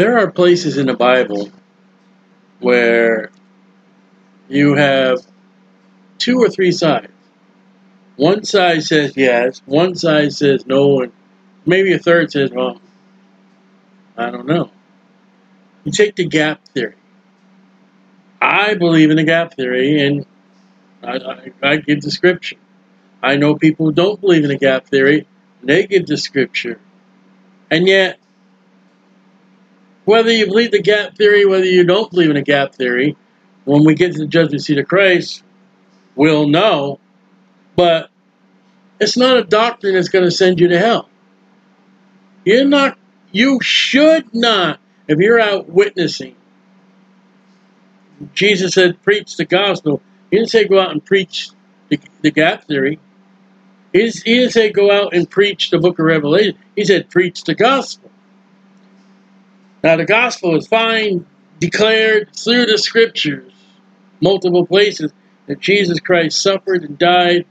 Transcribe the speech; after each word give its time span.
There 0.00 0.16
are 0.16 0.30
places 0.30 0.78
in 0.78 0.86
the 0.86 0.96
Bible 0.96 1.50
where 2.58 3.30
you 4.48 4.74
have 4.74 5.18
two 6.16 6.38
or 6.38 6.48
three 6.48 6.72
sides. 6.72 7.12
One 8.16 8.44
side 8.44 8.82
says 8.82 9.14
yes, 9.14 9.60
one 9.66 9.94
side 9.94 10.32
says 10.32 10.66
no, 10.66 11.02
and 11.02 11.12
maybe 11.66 11.92
a 11.92 11.98
third 11.98 12.32
says, 12.32 12.50
well, 12.50 12.80
I 14.16 14.30
don't 14.30 14.46
know. 14.46 14.70
You 15.84 15.92
take 15.92 16.16
the 16.16 16.24
gap 16.24 16.64
theory. 16.68 16.94
I 18.40 18.72
believe 18.76 19.10
in 19.10 19.16
the 19.16 19.24
gap 19.24 19.52
theory, 19.52 20.00
and 20.00 20.24
I, 21.02 21.16
I, 21.18 21.52
I 21.62 21.76
give 21.76 22.00
the 22.00 22.10
scripture. 22.10 22.56
I 23.22 23.36
know 23.36 23.54
people 23.54 23.84
who 23.84 23.92
don't 23.92 24.18
believe 24.18 24.44
in 24.44 24.48
the 24.48 24.56
gap 24.56 24.86
theory, 24.86 25.26
they 25.62 25.86
give 25.86 26.06
the 26.06 26.16
scripture. 26.16 26.80
And 27.70 27.86
yet, 27.86 28.19
whether 30.04 30.30
you 30.30 30.46
believe 30.46 30.70
the 30.70 30.82
gap 30.82 31.16
theory, 31.16 31.44
whether 31.44 31.64
you 31.64 31.84
don't 31.84 32.10
believe 32.10 32.30
in 32.30 32.36
a 32.36 32.42
gap 32.42 32.74
theory, 32.74 33.16
when 33.64 33.84
we 33.84 33.94
get 33.94 34.12
to 34.12 34.18
the 34.18 34.26
judgment 34.26 34.62
seat 34.62 34.78
of 34.78 34.88
Christ, 34.88 35.42
we'll 36.14 36.48
know. 36.48 36.98
But 37.76 38.10
it's 39.00 39.16
not 39.16 39.36
a 39.36 39.44
doctrine 39.44 39.94
that's 39.94 40.08
going 40.08 40.24
to 40.24 40.30
send 40.30 40.60
you 40.60 40.68
to 40.68 40.78
hell. 40.78 41.08
You're 42.44 42.64
not, 42.64 42.98
you 43.32 43.60
should 43.62 44.34
not, 44.34 44.80
if 45.06 45.18
you're 45.18 45.40
out 45.40 45.68
witnessing, 45.68 46.36
Jesus 48.34 48.74
said, 48.74 49.02
preach 49.02 49.36
the 49.36 49.44
gospel. 49.44 50.02
He 50.30 50.36
didn't 50.36 50.50
say 50.50 50.66
go 50.66 50.80
out 50.80 50.90
and 50.90 51.04
preach 51.04 51.50
the, 51.88 51.98
the 52.22 52.30
gap 52.30 52.64
theory. 52.64 52.98
He 53.92 53.98
didn't, 54.00 54.22
he 54.24 54.34
didn't 54.36 54.52
say 54.52 54.70
go 54.70 54.90
out 54.90 55.14
and 55.14 55.28
preach 55.28 55.70
the 55.70 55.78
book 55.78 55.98
of 55.98 56.04
Revelation. 56.04 56.58
He 56.76 56.84
said 56.84 57.10
preach 57.10 57.44
the 57.44 57.54
gospel. 57.54 58.09
Now, 59.82 59.96
the 59.96 60.04
gospel 60.04 60.56
is 60.56 60.66
fine, 60.66 61.26
declared 61.58 62.34
through 62.36 62.66
the 62.66 62.78
scriptures, 62.78 63.52
multiple 64.20 64.66
places, 64.66 65.12
that 65.46 65.60
Jesus 65.60 65.98
Christ 66.00 66.40
suffered 66.42 66.84
and 66.84 66.98
died 66.98 67.46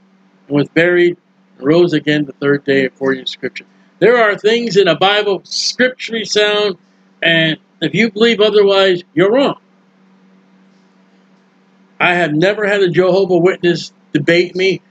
and 0.47 0.57
was 0.57 0.69
buried 0.69 1.17
and 1.57 1.67
rose 1.67 1.93
again 1.93 2.25
the 2.25 2.33
third 2.33 2.63
day 2.63 2.85
according 2.85 3.25
to 3.25 3.31
scripture. 3.31 3.65
There 3.99 4.17
are 4.17 4.37
things 4.37 4.77
in 4.77 4.85
the 4.85 4.95
Bible 4.95 5.41
scripturally 5.43 6.23
sound, 6.23 6.77
and 7.21 7.57
if 7.81 7.93
you 7.93 8.11
believe 8.11 8.39
otherwise, 8.39 9.03
you're 9.13 9.31
wrong. 9.31 9.59
I 11.99 12.13
have 12.13 12.33
never 12.33 12.65
had 12.65 12.81
a 12.81 12.89
Jehovah 12.89 13.37
Witness 13.37 13.91
debate 14.13 14.55
me. 14.55 14.81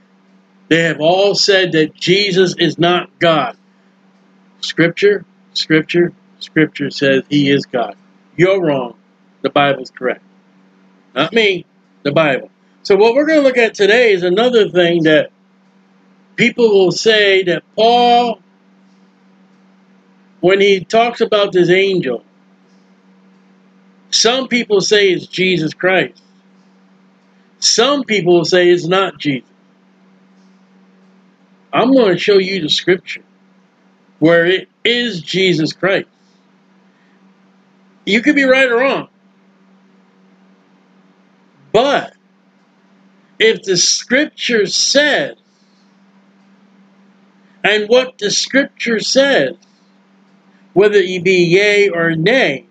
They 0.67 0.83
have 0.83 0.99
all 0.99 1.33
said 1.33 1.71
that 1.71 1.95
Jesus 1.95 2.53
is 2.59 2.77
not 2.77 3.17
God. 3.17 3.57
Scripture, 4.61 5.25
scripture, 5.53 6.13
scripture 6.39 6.89
says 6.91 7.23
he 7.29 7.49
is 7.49 7.65
God. 7.65 7.95
You're 8.35 8.61
wrong. 8.61 8.95
The 9.41 9.49
Bible's 9.49 9.91
correct. 9.91 10.23
Not 11.15 11.33
me, 11.33 11.65
the 12.03 12.11
Bible. 12.11 12.49
So 12.83 12.95
what 12.95 13.15
we're 13.15 13.25
going 13.25 13.39
to 13.39 13.45
look 13.45 13.57
at 13.57 13.73
today 13.73 14.13
is 14.13 14.23
another 14.23 14.69
thing 14.69 15.03
that 15.03 15.31
people 16.35 16.69
will 16.69 16.91
say 16.91 17.43
that 17.43 17.63
Paul, 17.75 18.39
when 20.39 20.61
he 20.61 20.83
talks 20.83 21.21
about 21.21 21.51
this 21.51 21.69
angel, 21.69 22.23
some 24.11 24.47
people 24.47 24.81
say 24.81 25.11
it's 25.11 25.27
Jesus 25.27 25.73
Christ. 25.73 26.21
Some 27.59 28.03
people 28.03 28.45
say 28.45 28.69
it's 28.69 28.87
not 28.87 29.17
Jesus. 29.17 29.49
I'm 31.71 31.93
going 31.93 32.13
to 32.13 32.17
show 32.17 32.37
you 32.37 32.61
the 32.61 32.69
scripture 32.69 33.23
where 34.19 34.45
it 34.45 34.69
is 34.83 35.21
Jesus 35.21 35.73
Christ. 35.73 36.07
You 38.09 38.21
could 38.21 38.35
be 38.35 38.43
right 38.43 38.69
or 38.69 38.77
wrong. 38.77 39.07
But 41.71 42.13
if 43.37 43.61
the 43.61 43.77
scripture 43.77 44.65
says, 44.65 45.37
and 47.63 47.87
what 47.87 48.17
the 48.17 48.31
scripture 48.31 48.99
says, 48.99 49.55
whether 50.73 50.97
it 50.97 51.23
be 51.23 51.43
yea 51.43 51.89
or 51.89 52.15
nay, 52.15 52.65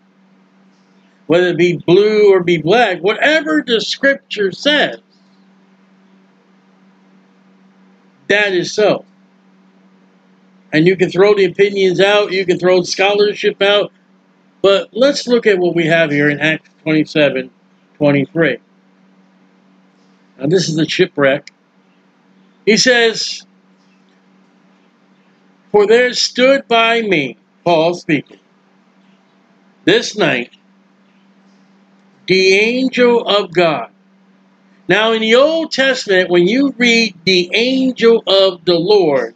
whether 1.28 1.48
it 1.48 1.56
be 1.56 1.76
blue 1.76 2.32
or 2.32 2.42
be 2.42 2.60
black, 2.60 2.98
whatever 2.98 3.62
the 3.64 3.80
scripture 3.80 4.50
says, 4.50 4.98
that 8.26 8.52
is 8.54 8.72
so. 8.72 9.04
And 10.72 10.86
you 10.86 10.96
can 10.96 11.10
throw 11.10 11.34
the 11.34 11.44
opinions 11.44 12.00
out, 12.00 12.32
you 12.32 12.44
can 12.44 12.58
throw 12.58 12.82
scholarship 12.82 13.62
out, 13.62 13.92
but 14.62 14.88
let's 14.92 15.26
look 15.26 15.46
at 15.46 15.58
what 15.58 15.74
we 15.74 15.86
have 15.86 16.10
here 16.10 16.28
in 16.28 16.40
Acts 16.40 16.70
27 16.82 17.50
23. 17.96 18.58
Now, 20.38 20.46
this 20.46 20.68
is 20.68 20.76
the 20.76 20.88
shipwreck. 20.88 21.50
He 22.64 22.76
says, 22.76 23.44
For 25.72 25.86
there 25.86 26.12
stood 26.12 26.68
by 26.68 27.02
me, 27.02 27.38
Paul 27.64 27.94
speaking, 27.94 28.38
this 29.84 30.16
night 30.16 30.52
the 32.28 32.54
angel 32.54 33.26
of 33.26 33.52
God. 33.52 33.90
Now, 34.86 35.12
in 35.12 35.22
the 35.22 35.34
Old 35.34 35.72
Testament, 35.72 36.30
when 36.30 36.46
you 36.46 36.74
read 36.78 37.14
the 37.24 37.50
angel 37.54 38.22
of 38.26 38.64
the 38.64 38.74
Lord, 38.74 39.34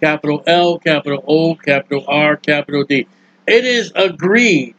capital 0.00 0.42
L, 0.46 0.78
capital 0.78 1.24
O, 1.26 1.54
capital 1.54 2.04
R, 2.06 2.36
capital 2.36 2.84
D, 2.84 3.06
it 3.46 3.64
is 3.64 3.92
agreed 3.94 4.74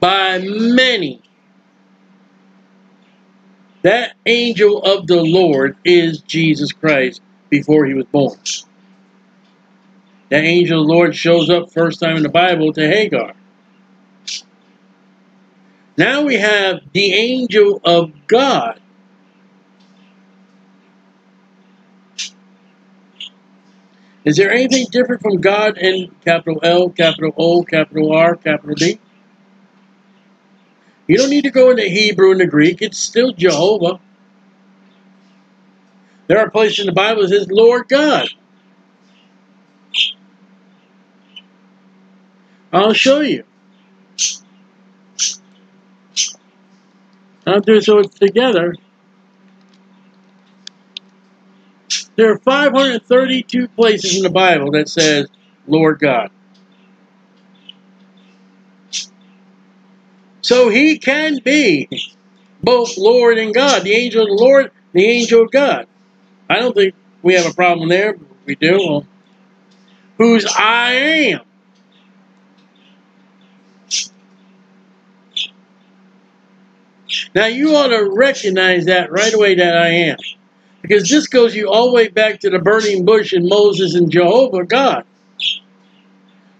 by 0.00 0.38
many 0.38 1.22
that 3.82 4.14
angel 4.26 4.82
of 4.82 5.06
the 5.06 5.22
Lord 5.22 5.76
is 5.84 6.20
Jesus 6.20 6.72
Christ 6.72 7.20
before 7.50 7.84
he 7.86 7.94
was 7.94 8.06
born. 8.06 8.38
The 10.30 10.36
angel 10.36 10.80
of 10.80 10.86
the 10.86 10.92
Lord 10.92 11.14
shows 11.14 11.50
up 11.50 11.72
first 11.72 12.00
time 12.00 12.16
in 12.16 12.22
the 12.22 12.28
Bible 12.28 12.72
to 12.72 12.86
Hagar. 12.86 13.34
Now 15.98 16.22
we 16.22 16.36
have 16.36 16.80
the 16.92 17.12
angel 17.12 17.80
of 17.84 18.12
God. 18.28 18.80
Is 24.24 24.36
there 24.36 24.52
anything 24.52 24.86
different 24.90 25.20
from 25.20 25.40
God 25.40 25.78
in 25.78 26.14
capital 26.24 26.60
L, 26.62 26.90
capital 26.90 27.32
O, 27.36 27.64
capital 27.64 28.12
R, 28.12 28.36
capital 28.36 28.74
D? 28.74 29.00
You 31.08 31.16
don't 31.16 31.30
need 31.30 31.44
to 31.44 31.50
go 31.50 31.70
into 31.70 31.82
Hebrew 31.82 32.30
and 32.30 32.40
the 32.40 32.46
Greek. 32.46 32.80
It's 32.82 32.98
still 32.98 33.32
Jehovah. 33.32 34.00
There 36.28 36.38
are 36.38 36.50
places 36.50 36.80
in 36.80 36.86
the 36.86 36.92
Bible 36.92 37.22
that 37.22 37.28
says 37.30 37.48
Lord 37.50 37.88
God. 37.88 38.28
I'll 42.72 42.94
show 42.94 43.20
you. 43.20 43.44
I'll 47.46 47.60
do 47.60 47.80
so 47.80 48.02
together. 48.02 48.74
There 52.22 52.30
are 52.30 52.38
532 52.38 53.66
places 53.66 54.16
in 54.16 54.22
the 54.22 54.30
Bible 54.30 54.70
that 54.70 54.88
says 54.88 55.26
Lord 55.66 55.98
God. 55.98 56.30
So 60.40 60.68
he 60.68 60.98
can 61.00 61.40
be 61.44 61.88
both 62.62 62.96
Lord 62.96 63.38
and 63.38 63.52
God, 63.52 63.82
the 63.82 63.94
angel 63.94 64.22
of 64.22 64.28
the 64.28 64.34
Lord, 64.34 64.70
the 64.92 65.04
angel 65.04 65.42
of 65.42 65.50
God. 65.50 65.88
I 66.48 66.60
don't 66.60 66.76
think 66.76 66.94
we 67.24 67.34
have 67.34 67.50
a 67.50 67.54
problem 67.54 67.88
there. 67.88 68.16
we 68.46 68.54
do. 68.54 68.78
Well, 68.78 69.06
whose 70.16 70.46
I 70.46 70.92
am. 70.92 71.40
Now 77.34 77.46
you 77.46 77.74
ought 77.74 77.88
to 77.88 78.08
recognize 78.14 78.84
that 78.84 79.10
right 79.10 79.34
away 79.34 79.56
that 79.56 79.76
I 79.76 79.88
am. 79.88 80.18
Because 80.82 81.08
this 81.08 81.28
goes 81.28 81.54
you 81.54 81.70
all 81.70 81.88
the 81.88 81.94
way 81.94 82.08
back 82.08 82.40
to 82.40 82.50
the 82.50 82.58
burning 82.58 83.04
bush 83.04 83.32
and 83.32 83.48
Moses 83.48 83.94
and 83.94 84.10
Jehovah 84.10 84.64
God. 84.64 85.04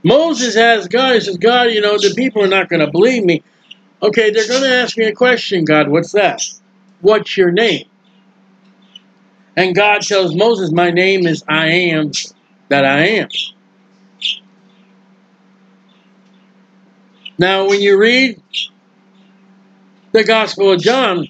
Moses 0.05 0.55
has 0.55 0.89
God. 0.89 1.15
He 1.15 1.21
says, 1.21 1.37
God, 1.39 1.71
you 1.73 1.81
know, 1.81 1.99
the 1.99 2.15
people 2.17 2.43
are 2.43 2.49
not 2.49 2.69
going 2.69 2.81
to 2.81 2.91
believe 2.91 3.25
me. 3.25 3.43
Okay, 4.03 4.31
they're 4.31 4.49
going 4.49 4.63
to 4.63 4.75
ask 4.75 4.97
me 4.97 5.07
a 5.07 5.13
question, 5.13 5.65
God. 5.65 5.89
What's 5.89 6.13
that? 6.13 6.43
What's 7.01 7.37
your 7.37 7.51
name? 7.51 7.87
And 9.57 9.75
God 9.75 10.03
tells 10.03 10.35
Moses, 10.35 10.73
My 10.73 10.91
name 10.91 11.27
is 11.27 11.45
I 11.49 11.69
am 11.69 12.11
that 12.69 12.85
I 12.85 13.07
am. 13.07 13.29
Now, 17.39 17.69
when 17.69 17.81
you 17.81 17.99
read 17.99 18.41
the 20.13 20.25
Gospel 20.25 20.73
of 20.73 20.81
John, 20.81 21.29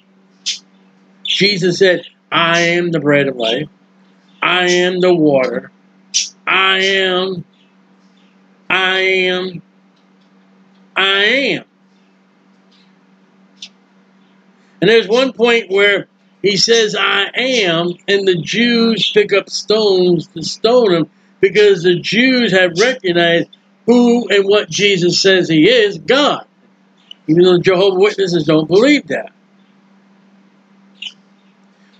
Jesus 1.23 1.79
said, 1.79 2.05
I 2.33 2.61
am 2.61 2.89
the 2.89 2.99
bread 2.99 3.27
of 3.27 3.35
life. 3.35 3.69
I 4.41 4.67
am 4.67 4.99
the 4.99 5.13
water. 5.13 5.71
I 6.47 6.79
am. 6.79 7.45
I 8.69 8.99
am. 8.99 9.61
I 10.95 11.23
am. 11.23 11.65
And 14.81 14.89
there's 14.89 15.07
one 15.07 15.33
point 15.33 15.69
where 15.69 16.07
he 16.41 16.57
says, 16.57 16.95
I 16.95 17.29
am, 17.35 17.93
and 18.07 18.27
the 18.27 18.41
Jews 18.41 19.11
pick 19.13 19.31
up 19.31 19.49
stones 19.49 20.27
to 20.29 20.41
stone 20.41 20.91
him 20.91 21.09
because 21.39 21.83
the 21.83 21.99
Jews 21.99 22.51
have 22.51 22.79
recognized 22.79 23.49
who 23.85 24.27
and 24.29 24.45
what 24.45 24.69
Jesus 24.71 25.21
says 25.21 25.49
he 25.49 25.69
is 25.69 25.99
God. 25.99 26.47
Even 27.27 27.43
though 27.43 27.59
Jehovah 27.59 27.99
Witnesses 27.99 28.45
don't 28.45 28.67
believe 28.67 29.07
that. 29.09 29.32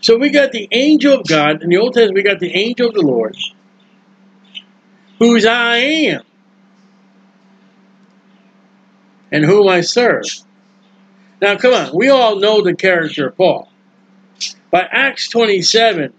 So 0.04 0.18
we 0.18 0.32
got 0.32 0.52
the 0.52 0.68
angel 0.74 1.18
of 1.18 1.26
God. 1.26 1.64
In 1.64 1.70
the 1.70 1.78
Old 1.78 1.94
Testament, 1.94 2.16
we 2.16 2.24
got 2.24 2.42
the 2.42 2.54
angel 2.54 2.90
of 2.90 2.94
the 2.94 3.02
Lord, 3.02 3.38
whose 5.18 5.46
I 5.46 5.78
am, 5.78 6.24
and 9.32 9.46
whom 9.46 9.70
I 9.70 9.80
serve. 9.80 10.26
Now, 11.42 11.56
come 11.56 11.74
on. 11.74 11.96
We 11.96 12.10
all 12.10 12.38
know 12.38 12.62
the 12.62 12.76
character 12.76 13.30
of 13.30 13.38
Paul. 13.38 13.72
By 14.72 14.82
Acts 14.82 15.30
27, 15.30 16.14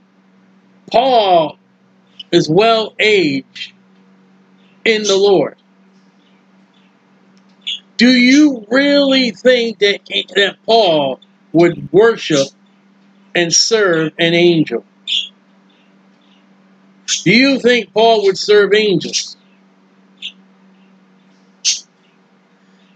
Paul 0.90 1.58
is 2.32 2.48
well 2.48 2.94
aged 2.98 3.74
in 4.86 5.02
the 5.02 5.16
Lord. 5.16 5.58
Do 7.98 8.08
you 8.10 8.66
really 8.70 9.32
think 9.32 9.80
that, 9.80 10.00
that 10.36 10.56
Paul 10.64 11.20
would 11.52 11.92
worship 11.92 12.48
and 13.34 13.52
serve 13.52 14.12
an 14.18 14.34
angel? 14.34 14.84
Do 17.24 17.30
you 17.30 17.58
think 17.60 17.92
Paul 17.92 18.22
would 18.24 18.38
serve 18.38 18.74
angels? 18.74 19.36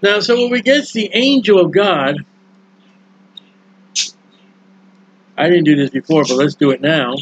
Now, 0.02 0.20
so 0.20 0.36
when 0.36 0.50
we 0.50 0.62
get 0.62 0.88
the 0.90 1.10
angel 1.12 1.58
of 1.58 1.72
God, 1.72 2.24
I 5.36 5.48
didn't 5.48 5.64
do 5.64 5.76
this 5.76 5.90
before, 5.90 6.24
but 6.24 6.34
let's 6.34 6.54
do 6.54 6.70
it 6.70 6.80
now. 6.80 7.16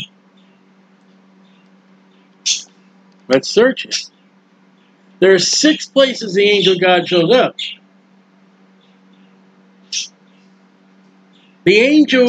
Let's 3.28 3.48
search 3.48 3.86
it. 3.86 4.10
There 5.18 5.32
are 5.32 5.38
six 5.38 5.86
places 5.86 6.34
the 6.34 6.44
angel 6.44 6.74
of 6.74 6.80
God 6.80 7.08
shows 7.08 7.34
up. 7.34 7.56
The 11.64 11.78
angel 11.78 12.28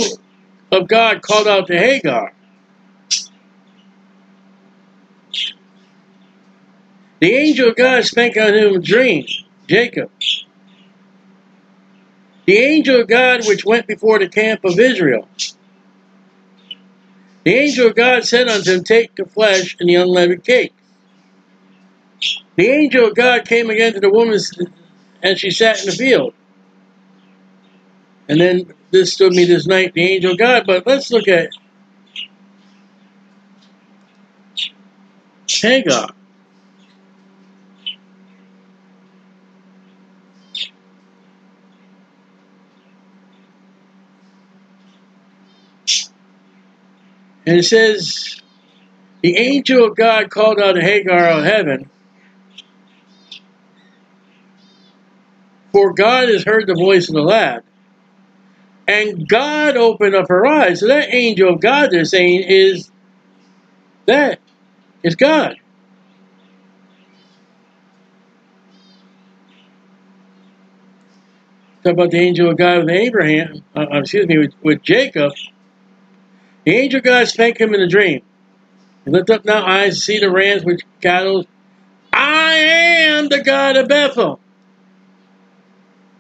of 0.72 0.88
God 0.88 1.22
called 1.22 1.48
out 1.48 1.68
to 1.68 1.78
Hagar. 1.78 2.34
The 7.20 7.34
angel 7.34 7.70
of 7.70 7.76
God 7.76 8.06
spake 8.06 8.38
unto 8.38 8.58
him 8.58 8.76
a 8.76 8.80
dream, 8.80 9.26
Jacob. 9.68 10.12
The 12.46 12.58
angel 12.58 13.02
of 13.02 13.08
God 13.08 13.48
which 13.48 13.66
went 13.66 13.88
before 13.88 14.20
the 14.20 14.30
camp 14.30 14.64
of 14.64 14.80
Israel. 14.80 15.28
The 17.44 17.56
angel 17.56 17.88
of 17.88 17.96
God 17.96 18.26
said 18.26 18.48
unto 18.48 18.74
him, 18.74 18.84
Take 18.84 19.16
the 19.16 19.26
flesh 19.26 19.76
and 19.80 19.90
the 19.90 19.96
unleavened 19.96 20.44
cake. 20.44 20.74
The 22.56 22.68
angel 22.68 23.08
of 23.08 23.16
God 23.16 23.46
came 23.46 23.70
again 23.70 23.94
to 23.94 24.00
the 24.00 24.10
woman 24.10 24.40
and 25.24 25.40
she 25.40 25.52
sat 25.52 25.80
in 25.80 25.88
the 25.88 25.92
field. 25.92 26.34
And 28.30 28.42
then 28.42 28.74
this 28.92 29.14
stood 29.14 29.34
me 29.34 29.46
this 29.46 29.68
night, 29.68 29.94
the 29.94 30.04
angel 30.04 30.36
God. 30.36 30.64
But 30.68 30.86
let's 30.86 31.12
look 31.12 31.28
at 31.28 31.50
Hagar. 35.50 36.10
And 47.46 47.58
it 47.58 47.64
says, 47.64 48.42
the 49.22 49.38
angel 49.38 49.86
of 49.86 49.96
God 49.96 50.30
called 50.30 50.60
out 50.60 50.78
Hagar 50.78 51.30
of 51.30 51.46
heaven, 51.46 51.90
For 55.72 55.94
God 55.94 56.30
has 56.30 56.44
heard 56.44 56.68
the 56.68 56.74
voice 56.74 57.08
of 57.08 57.16
the 57.16 57.22
lad. 57.22 57.64
And 58.88 59.28
God 59.28 59.76
opened 59.76 60.16
up 60.16 60.30
her 60.30 60.46
eyes. 60.46 60.80
So 60.80 60.88
that 60.88 61.14
angel 61.14 61.54
of 61.54 61.60
God 61.60 61.92
they're 61.92 62.06
saying 62.06 62.44
is 62.48 62.90
that 64.06 64.40
is 65.04 65.16
God. 65.16 65.58
Talk 71.84 71.94
about 71.94 72.12
the 72.12 72.20
angel 72.20 72.50
of 72.50 72.58
God 72.58 72.80
with 72.80 72.90
Abraham, 72.90 73.64
uh, 73.76 73.86
uh, 73.92 74.00
excuse 74.00 74.28
me, 74.28 74.38
with, 74.38 74.54
with 74.62 74.82
Jacob. 74.82 75.34
The 76.66 76.76
angel 76.76 77.00
of 77.00 77.04
God 77.06 77.28
spake 77.28 77.60
him 77.60 77.74
in 77.74 77.82
a 77.82 77.88
dream. 77.88 78.24
He 79.06 79.12
lift 79.12 79.30
up 79.30 79.46
now 79.46 79.66
eyes 79.66 80.04
see 80.04 80.20
the 80.20 80.32
rams 80.32 80.64
which 80.64 80.82
cattle. 81.02 81.46
I 82.14 82.54
am 82.54 83.30
the 83.30 83.42
God 83.44 83.78
of 83.78 83.88
Bethel. 83.88 84.40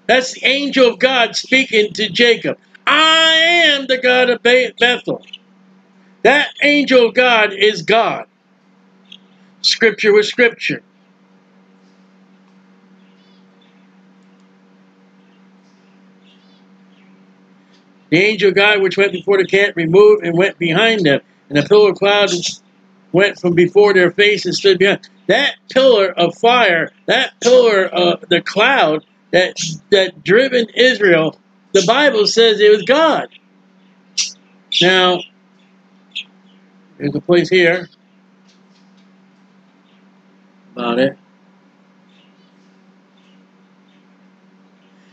That's 0.07 0.33
the 0.33 0.45
angel 0.45 0.87
of 0.87 0.99
God 0.99 1.35
speaking 1.35 1.93
to 1.93 2.09
Jacob. 2.09 2.57
I 2.87 3.33
am 3.65 3.87
the 3.87 3.97
God 3.97 4.29
of 4.29 4.41
Bethel. 4.41 5.21
That 6.23 6.49
angel 6.63 7.07
of 7.07 7.13
God 7.13 7.53
is 7.53 7.81
God. 7.81 8.25
Scripture 9.61 10.13
with 10.13 10.25
scripture. 10.25 10.81
The 18.09 18.19
angel 18.19 18.49
of 18.49 18.55
God 18.55 18.81
which 18.81 18.97
went 18.97 19.11
before 19.11 19.37
the 19.37 19.45
camp 19.45 19.75
removed 19.75 20.25
and 20.25 20.37
went 20.37 20.57
behind 20.57 21.05
them. 21.05 21.19
And 21.49 21.59
a 21.59 21.63
pillar 21.67 21.91
of 21.91 21.97
cloud 21.97 22.29
went 23.11 23.39
from 23.39 23.53
before 23.53 23.93
their 23.93 24.11
face 24.11 24.45
and 24.45 24.55
stood 24.55 24.79
behind. 24.79 25.09
That 25.27 25.55
pillar 25.69 26.11
of 26.11 26.37
fire, 26.37 26.91
that 27.07 27.33
pillar 27.41 27.85
of 27.85 28.23
the 28.29 28.41
cloud 28.41 29.05
that 29.31 29.57
that 29.89 30.23
driven 30.23 30.67
Israel, 30.75 31.39
the 31.73 31.83
Bible 31.85 32.27
says 32.27 32.59
it 32.59 32.71
was 32.71 32.83
God. 32.83 33.29
Now, 34.81 35.19
there's 36.97 37.15
a 37.15 37.21
place 37.21 37.49
here 37.49 37.89
about 40.73 40.99
it. 40.99 41.17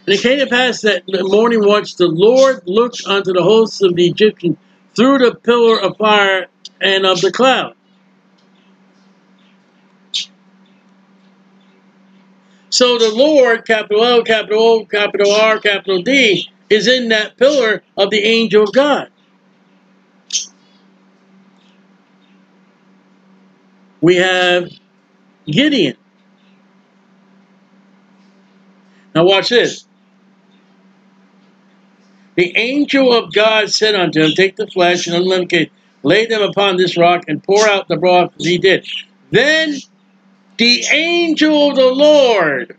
And 0.07 0.15
it 0.15 0.21
came 0.21 0.39
to 0.39 0.47
pass 0.47 0.83
that 0.83 1.05
the 1.07 1.25
morning 1.25 1.65
watch 1.65 1.97
the 1.97 2.09
Lord 2.09 2.63
looked 2.67 3.07
unto 3.07 3.33
the 3.33 3.43
hosts 3.43 3.83
of 3.83 3.97
the 3.97 4.07
Egyptians 4.07 4.59
through 4.95 5.19
the 5.19 5.35
pillar 5.35 5.81
of 5.81 5.97
fire 5.97 6.47
and 6.81 7.07
of 7.07 7.23
the 7.23 7.33
cloud. 7.33 7.75
So 12.75 12.99
the 12.99 13.15
Lord, 13.15 13.65
capital 13.65 14.05
L, 14.05 14.25
capital 14.25 14.61
O, 14.61 14.85
capital 14.85 15.31
R, 15.31 15.61
capital 15.61 16.03
D, 16.03 16.51
is 16.69 16.89
in 16.89 17.11
that 17.11 17.37
pillar 17.37 17.85
of 17.97 18.11
the 18.11 18.19
angel 18.19 18.65
of 18.65 18.73
God. 18.73 19.11
We 24.01 24.17
have 24.17 24.73
Gideon. 25.47 25.97
Now 29.15 29.25
watch 29.25 29.51
this. 29.51 29.87
The 32.35 32.57
angel 32.57 33.13
of 33.13 33.33
God 33.33 33.71
said 33.71 33.95
unto 33.95 34.21
him, 34.21 34.33
Take 34.33 34.57
the 34.57 34.67
flesh 34.67 35.07
and 35.07 35.15
unleavened 35.15 35.71
lay 36.03 36.27
them 36.27 36.43
upon 36.43 36.77
this 36.77 36.97
rock, 36.97 37.27
and 37.29 37.41
pour 37.41 37.69
out 37.69 37.87
the 37.87 37.97
broth 37.97 38.33
as 38.41 38.45
he 38.45 38.59
did. 38.59 38.85
Then 39.31 39.77
the 40.57 40.85
angel 40.93 41.71
of 41.71 41.77
the 41.77 41.87
Lord. 41.87 42.77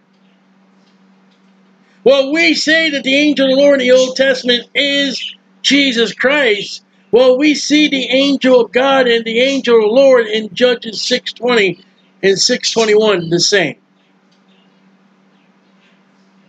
Well, 2.03 2.31
we 2.31 2.53
say 2.53 2.89
that 2.91 3.03
the 3.03 3.15
angel 3.15 3.45
of 3.45 3.57
the 3.57 3.61
Lord 3.61 3.81
in 3.81 3.87
the 3.87 3.93
Old 3.93 4.15
Testament 4.15 4.69
is 4.75 5.35
Jesus 5.61 6.13
Christ. 6.13 6.83
Well, 7.11 7.37
we 7.37 7.55
see 7.55 7.87
the 7.87 8.05
angel 8.05 8.61
of 8.61 8.71
God 8.71 9.07
and 9.07 9.25
the 9.25 9.39
angel 9.39 9.77
of 9.77 9.83
the 9.83 9.87
Lord 9.87 10.27
in 10.27 10.53
Judges 10.53 10.99
6.20 10.99 11.83
and 12.21 12.35
6.21 12.35 13.29
the 13.29 13.39
same. 13.39 13.77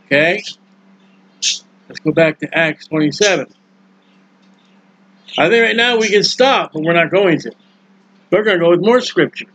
Okay? 0.06 0.42
Let's 1.88 2.00
go 2.04 2.12
back 2.12 2.38
to 2.40 2.58
Acts 2.58 2.88
27. 2.88 3.46
I 5.38 5.48
think 5.48 5.62
right 5.62 5.76
now 5.76 5.98
we 5.98 6.08
can 6.08 6.22
stop, 6.22 6.72
but 6.72 6.82
we're 6.82 6.94
not 6.94 7.10
going 7.10 7.38
to. 7.40 7.52
We're 8.30 8.42
going 8.42 8.58
to 8.58 8.64
go 8.64 8.70
with 8.70 8.80
more 8.80 9.00
scripture. 9.00 9.46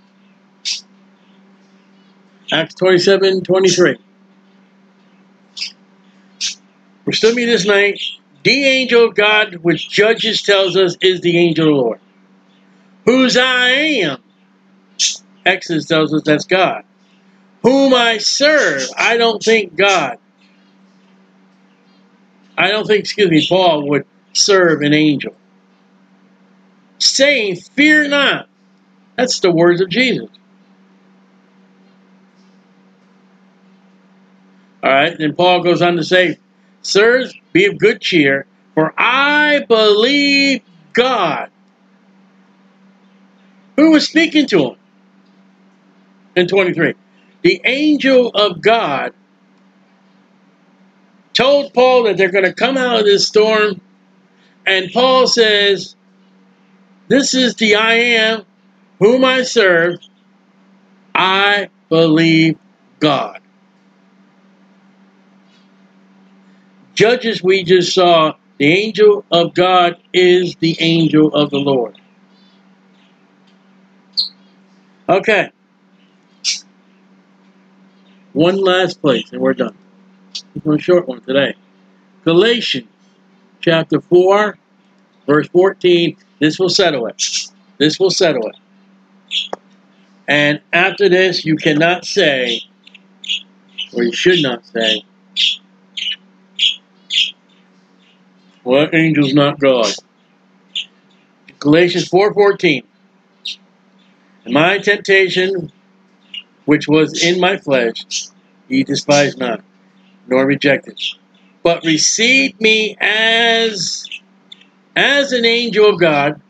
Acts 2.52 2.76
27, 2.76 3.44
23. 3.44 3.98
We're 7.06 7.14
still 7.14 7.34
meeting 7.34 7.52
this 7.52 7.66
night. 7.66 8.00
The 8.44 8.66
angel 8.66 9.06
of 9.06 9.16
God, 9.16 9.56
which 9.58 9.90
Judges 9.90 10.42
tells 10.42 10.76
us 10.78 10.98
is 11.02 11.22
the 11.22 11.38
angel 11.38 11.68
of 11.70 11.76
the 11.76 11.82
Lord. 11.82 12.00
Whose 13.06 13.38
I 13.38 13.70
am. 13.70 14.18
Exodus 15.46 15.86
tells 15.86 16.14
us 16.14 16.24
that's 16.24 16.46
God. 16.46 16.84
whom 17.64 17.94
I 17.94 18.18
serve. 18.20 18.90
I 18.98 19.18
don't 19.18 19.42
think 19.44 19.76
God. 19.76 20.18
I 22.58 22.70
don't 22.72 22.86
think, 22.88 23.02
excuse 23.02 23.30
me, 23.30 23.46
Paul 23.48 23.88
would 23.90 24.06
serve 24.34 24.82
an 24.82 24.94
angel. 24.94 25.36
Saying, 27.00 27.58
Fear 27.58 28.10
not. 28.10 28.50
That's 29.18 29.40
the 29.40 29.52
words 29.52 29.82
of 29.82 29.90
Jesus. 29.90 30.30
Right, 35.02 35.18
then 35.18 35.36
Paul 35.36 35.64
goes 35.64 35.82
on 35.82 35.96
to 35.98 36.04
say, 36.04 36.38
Sirs, 36.82 37.34
be 37.54 37.66
of 37.66 37.78
good 37.78 38.02
cheer, 38.02 38.46
for 38.74 38.94
I 38.98 39.66
believe 39.68 40.62
God. 40.94 41.50
Who 43.78 43.92
was 43.92 44.08
speaking 44.08 44.48
to 44.48 44.72
him? 44.72 44.76
In 46.36 46.48
23. 46.48 46.94
The 47.42 47.62
angel 47.66 48.30
of 48.30 48.62
God 48.62 49.14
told 51.34 51.74
Paul 51.74 52.04
that 52.04 52.18
they're 52.18 52.32
going 52.32 52.46
to 52.46 52.54
come 52.54 52.78
out 52.78 53.00
of 53.00 53.06
this 53.06 53.28
storm. 53.28 53.82
And 54.66 54.92
Paul 54.92 55.28
says, 55.28 55.96
This 57.08 57.34
is 57.34 57.56
the 57.56 57.76
I 57.76 57.94
am 57.94 58.44
whom 59.00 59.26
I 59.26 59.44
serve. 59.44 60.00
I 61.16 61.70
believe 61.90 62.58
God. 63.00 63.41
Judges, 66.94 67.42
we 67.42 67.64
just 67.64 67.94
saw 67.94 68.36
the 68.58 68.68
angel 68.68 69.26
of 69.32 69.54
God 69.54 69.98
is 70.14 70.56
the 70.58 70.78
angel 70.80 71.34
of 71.34 71.50
the 71.50 71.58
Lord. 71.58 71.98
Okay. 75.10 75.52
One 78.34 78.58
last 78.58 79.02
place, 79.02 79.32
and 79.32 79.42
we're 79.42 79.54
done. 79.54 79.76
One 80.64 80.78
short 80.78 81.08
one 81.08 81.22
today. 81.22 81.56
Galatians 82.24 82.88
chapter 83.62 84.00
4, 84.00 84.58
verse 85.28 85.48
14. 85.50 86.18
This 86.40 86.60
will 86.60 86.70
settle 86.70 87.08
it. 87.08 87.50
This 87.78 88.00
will 88.00 88.10
settle 88.10 88.48
it. 88.48 88.56
And 90.28 90.62
after 90.72 91.10
this, 91.10 91.46
you 91.46 91.56
cannot 91.56 92.06
say, 92.06 92.62
or 93.94 94.04
you 94.04 94.14
should 94.14 94.42
not 94.42 94.66
say, 94.66 95.04
well, 98.64 98.88
angel's 98.94 99.34
not 99.34 99.60
God. 99.60 99.94
Galatians 101.60 102.10
4.14 102.10 102.84
My 104.48 104.78
temptation, 104.80 105.72
which 106.66 106.88
was 106.88 107.24
in 107.24 107.40
my 107.40 107.58
flesh, 107.58 108.04
he 108.68 108.84
despised 108.84 109.38
not 109.40 109.64
nor 110.28 110.46
rejected, 110.46 111.00
but 111.64 111.84
received 111.84 112.60
me 112.62 112.96
as 113.00 114.06
as 114.96 115.32
an 115.32 115.46
angel 115.46 115.90
of 115.90 116.00
God. 116.00 116.42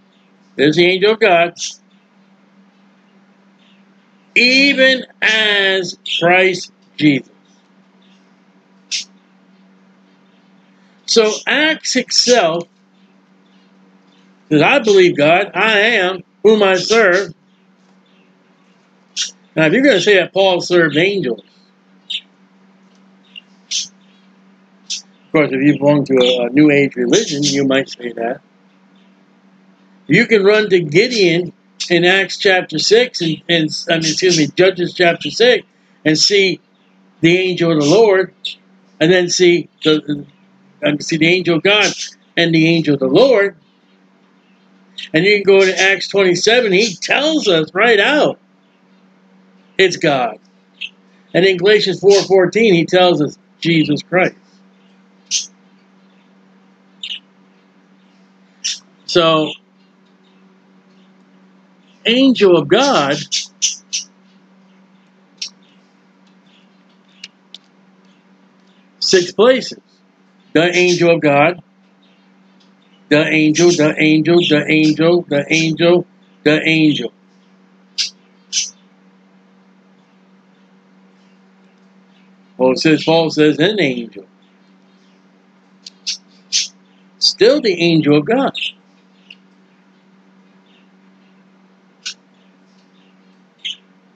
There's 0.56 0.76
the 0.76 0.86
angel 0.86 1.14
of 1.14 1.20
God. 1.20 1.54
Even 4.36 5.06
as 5.22 5.98
Christ 6.20 6.72
Jesus. 6.98 7.30
So 11.12 11.34
Acts 11.46 11.98
itself 11.98 12.70
says, 14.50 14.62
I 14.62 14.80
believe 14.80 15.18
God, 15.18 15.52
I 15.54 15.80
am 15.80 16.24
whom 16.42 16.64
I 16.64 16.78
serve. 16.78 17.34
Now, 19.54 19.66
if 19.66 19.74
you're 19.74 19.84
going 19.84 19.98
to 19.98 20.02
say 20.02 20.16
that 20.16 20.32
Paul 20.32 20.62
served 20.62 20.96
angels, 20.96 21.42
Of 25.26 25.32
course, 25.34 25.50
if 25.52 25.62
you 25.62 25.78
belong 25.78 26.06
to 26.06 26.14
a, 26.14 26.46
a 26.46 26.50
New 26.50 26.72
Age 26.72 26.96
religion, 26.96 27.44
you 27.44 27.66
might 27.66 27.90
say 27.90 28.14
that. 28.14 28.42
You 30.08 30.26
can 30.28 30.46
run 30.46 30.70
to 30.70 30.80
Gideon 30.80 31.52
in 31.90 32.06
Acts 32.06 32.38
chapter 32.38 32.80
6, 32.80 33.22
and, 33.22 33.42
and 33.50 33.70
I 33.90 33.94
mean, 33.96 34.12
excuse 34.12 34.38
me, 34.38 34.48
Judges 34.48 34.94
chapter 34.94 35.30
6, 35.30 35.66
and 36.06 36.18
see 36.18 36.62
the 37.20 37.38
angel 37.38 37.72
of 37.72 37.80
the 37.80 37.90
Lord, 37.90 38.34
and 39.00 39.12
then 39.12 39.30
see 39.30 39.70
the, 39.84 40.26
and 40.82 41.04
see 41.04 41.18
the 41.18 41.28
angel 41.28 41.58
of 41.58 41.64
God 41.64 41.92
and 42.38 42.54
the 42.54 42.68
angel 42.68 42.96
of 42.96 43.00
the 43.00 43.08
Lord. 43.08 43.56
And 45.14 45.26
you 45.26 45.38
can 45.38 45.44
go 45.44 45.66
to 45.66 45.80
Acts 45.80 46.08
27, 46.08 46.72
he 46.72 46.96
tells 46.96 47.48
us 47.48 47.74
right 47.74 48.00
out 48.00 48.40
it's 49.78 49.98
God. 49.98 50.38
And 51.34 51.46
in 51.46 51.58
Galatians 51.58 52.02
4.14, 52.02 52.74
he 52.74 52.86
tells 52.86 53.22
us 53.22 53.38
Jesus 53.60 54.04
Christ. 54.04 54.36
So, 59.06 59.52
angel 62.06 62.58
of 62.58 62.68
God 62.68 63.18
six 69.00 69.32
places. 69.32 69.80
The 70.54 70.76
angel 70.76 71.16
of 71.16 71.22
God, 71.22 71.62
the 73.10 73.26
angel, 73.26 73.72
the 73.72 73.96
angel, 73.98 74.38
the 74.38 74.66
angel, 74.70 75.22
the 75.24 75.46
angel, 75.52 76.06
the 76.44 76.62
angel. 76.68 77.14
It 82.60 82.80
says 82.80 83.04
Paul 83.04 83.30
says 83.32 83.58
an 83.60 83.80
angel. 83.80 84.26
Still 87.18 87.62
the 87.62 87.74
angel 87.74 88.18
of 88.18 88.26
God. 88.26 88.54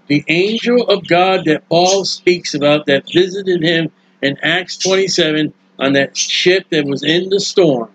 the 0.07 0.23
angel 0.27 0.87
of 0.87 1.07
God 1.07 1.45
that 1.45 1.67
Paul 1.69 2.05
speaks 2.05 2.53
about 2.53 2.85
that 2.85 3.11
visited 3.11 3.63
him 3.63 3.91
in 4.21 4.37
Acts 4.41 4.77
27 4.77 5.53
on 5.79 5.93
that 5.93 6.15
ship 6.15 6.67
that 6.69 6.85
was 6.85 7.03
in 7.03 7.29
the 7.29 7.39
storm 7.39 7.89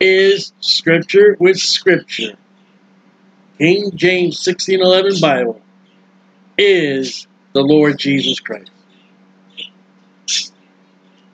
is 0.00 0.52
scripture 0.60 1.36
with 1.40 1.58
scripture. 1.58 2.36
King 3.58 3.90
James 3.94 4.46
1611 4.46 5.20
Bible 5.20 5.62
is 6.58 7.26
the 7.52 7.62
Lord 7.62 7.98
Jesus 7.98 8.40
Christ. 8.40 8.70